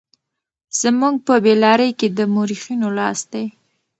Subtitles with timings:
[0.79, 3.45] زموږ په بې لارۍ کې د مورخينو لاس دی.